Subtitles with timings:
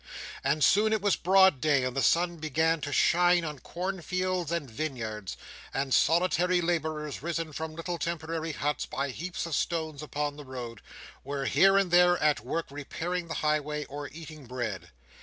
[0.43, 4.67] And soon it was broad day, and the sun began to shine on cornfields and
[4.67, 5.37] vineyards;
[5.75, 10.81] and solitary labourers, risen from little temporary huts by heaps of stones upon the road,
[11.23, 14.89] were, here and there, at work repairing the highway, or eating bread.